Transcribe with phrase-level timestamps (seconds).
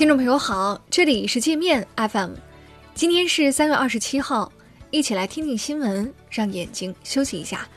[0.00, 2.30] 听众朋友好，这里是界面 FM，
[2.94, 4.50] 今天是三月二十七号，
[4.90, 7.68] 一起来听听新闻，让眼睛休息一下。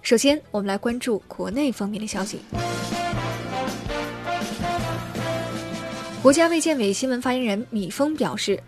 [0.00, 2.38] 首先，我们来关注国内方面的消息。
[6.22, 8.62] 国家卫健委新闻发言人米峰表示，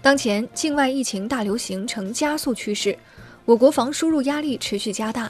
[0.00, 2.96] 当前境外疫情大流行呈加速趋势，
[3.46, 5.28] 我国防输入压力持续加大。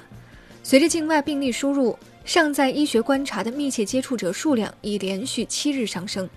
[0.63, 6.29] 随着境外病例输入，尚在医学观察的密切接触者数量已连续七日上升。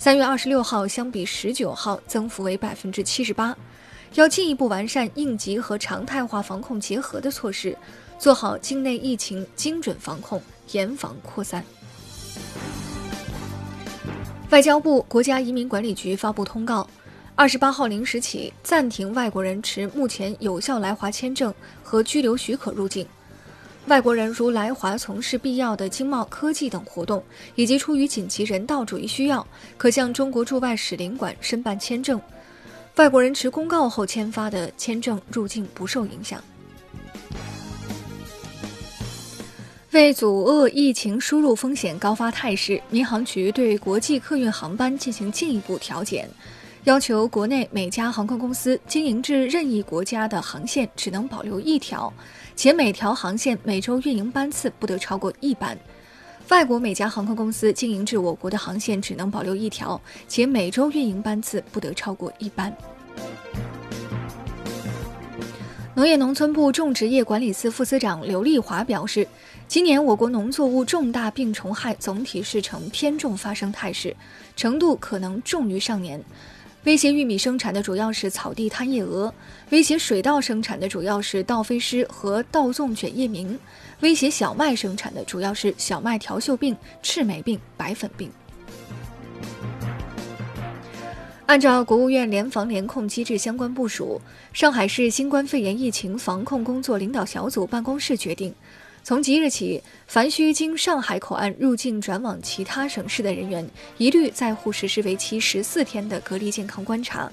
[0.00, 3.54] 三月二十六号相比十九号增幅为百分之七十八，
[4.14, 7.76] 要进一步完善应急和常态化防控结合的措施，
[8.18, 10.42] 做好境内疫情精准防控，
[10.72, 11.62] 严防扩散。
[14.48, 16.88] 外交部、国家移民管理局发布通告，
[17.34, 23.06] 二十八号零时起暂停外国人持目前有效来华签证和居留许可入境。
[23.86, 27.22] 外国人如来华从事必要的经贸、科技等活动，
[27.56, 29.44] 以及出于紧急人道主义需要，
[29.76, 32.20] 可向中国驻外使领馆申办签证。
[32.96, 36.42] 外国人持公告后签发的签证入境不受影响。
[39.92, 46.30] 为阻遏疫情输入风险高发态势，民航局对国际客运航班进行进一步调减。
[46.84, 52.10] 要求国内每家航空公司经营至任意国家的航线只能保留一条，
[52.56, 55.76] 且每条航线每周运营班次不得超过一班；
[56.48, 62.74] 外国每家航空公司经营至我国的航线只能保留一条，且每周运营班次不得超过一班。
[65.94, 69.28] 农业农村部种植业管理司副司长刘丽华表示，
[69.68, 74.16] 今年我国农作物重大病虫害总体是呈偏重发生态势，
[74.56, 76.18] 程度可能重于上年。
[76.84, 79.30] 威胁玉米生产的主要是草地贪夜蛾，
[79.68, 83.58] 威胁水稻生产的主要是稻飞虱和稻纵卷叶鸣，
[84.00, 88.30] 威胁小麦生产的主要是小麦条锈病、赤霉病、白粉病。
[91.44, 94.18] 按照国务院联防联控机制相关部署，
[94.54, 98.54] 上海市新冠肺炎疫情防控工作领导小组办公室决定。
[99.02, 107.30] 从即日起，凡需经上海口岸入境转往其他省市的人员，一律在沪实施为期十四天的隔离健康观察。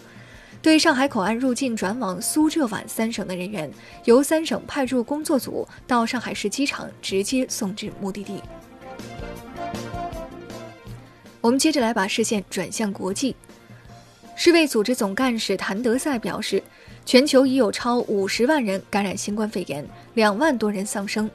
[0.59, 3.71] 对上海口岸入境转往苏浙皖三省的人员，
[4.05, 8.41] 由三省派驻工作组到上海市机场直接送至目的地。
[11.41, 13.35] 我们接着来把视线转向国际。
[14.35, 16.61] 世卫组织总干事谭德赛表示，
[17.05, 21.29] 全球已有超五十万人感染新冠肺炎，两万多人丧生。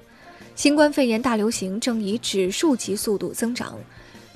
[0.55, 3.77] 新冠肺炎大流行正以指数级速度增长，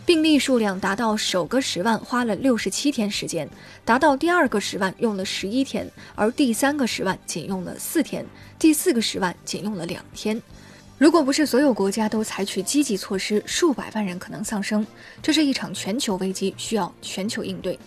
[0.06, 3.48] 病例数量达到首个十万花了六十七天时间，
[3.84, 8.24] 达到第二个十万用了十一天，而第三个十万仅用了四天，
[8.58, 10.40] 第四个十万仅用了两天。
[10.96, 14.84] 如果不是所有国家都采取积极措施，数百万人可能丧生。
[15.22, 17.78] 这是一场全球危机，需要全球应对。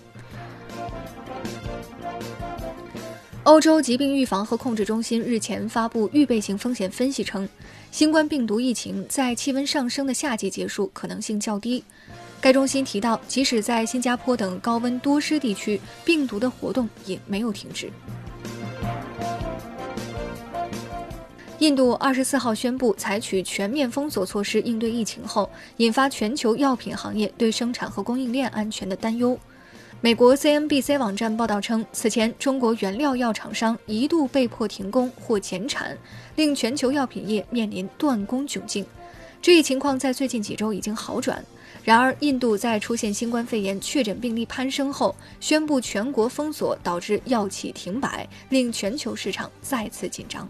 [3.50, 7.50] 欧洲疾病预防和控制中心日前发布预备性风险分析称，
[7.90, 11.84] 新冠病毒疫情在气温上升的夏季结束可能性较低。
[12.40, 17.92] 该中心提到，即使在新加坡等高温多湿地区，病毒的活动也没有停止。
[21.58, 29.40] 印度二十四号宣布采取全面封锁措施应对疫情后，引发全球药品行业对生产和供应链安全的担忧。
[30.02, 35.98] 美国 CNBC 网站报道称，此前中国原料药厂商一度被迫停工或减产，
[36.38, 38.86] 令全球药品业面临断供窘境。
[39.42, 41.44] 这一情况在最近几周已经好转。
[41.84, 50.48] 然而，印度在出现新冠肺炎确诊病例攀升后，宣布全国封锁，导致药企停摆，令全球市场再次紧张。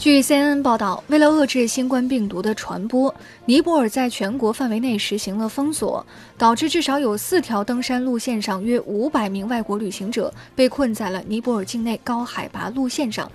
[0.00, 6.04] 据 CNN 报道，为了遏制新冠病毒的传播，尼泊尔在全国范围内实行了封锁，
[6.38, 13.30] 导致至少有四条登山路线上约五百名外国旅行者被困在了尼泊尔境内高海拔路线上。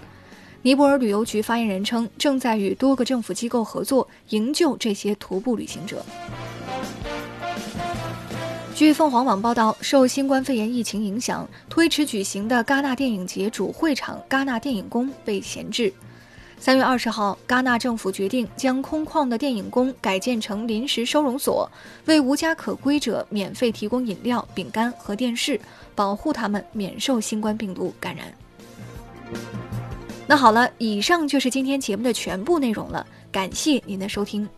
[0.63, 6.03] 尼泊尔旅游局发言人称，正在与多个政府机构合作营救这些徒步旅行者。
[8.73, 15.93] 据凤凰网报道，受新冠肺炎疫情影响，推迟举行的戛纳电影节主会场——戛纳电影宫被闲置。
[16.65, 21.71] 三月二十号，戛纳政府决定将空旷的电影宫改建成临时收容所，
[22.05, 25.61] 为无家可归者免费提供饮料、饼干和电视，
[25.93, 28.33] 保护他们免受新冠病毒感染。
[30.25, 34.49] 那好了，以上就是今天节目的全部内容了，感谢您的收听。